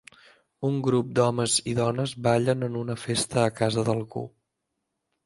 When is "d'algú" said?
3.91-4.25